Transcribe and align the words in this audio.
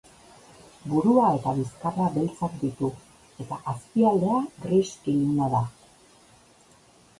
Burua 0.93 1.25
eta 1.39 1.53
bizkarra 1.59 2.07
beltzak 2.15 2.55
ditu 2.63 2.91
eta 3.45 3.61
azpialdea 3.75 4.41
gris 4.67 4.83
iluna 5.17 5.53
da. 5.57 5.65